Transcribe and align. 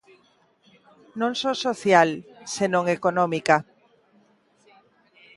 Non 1.19 1.31
só 1.41 1.51
social, 1.65 2.09
senón 2.55 2.85
económica. 2.97 3.55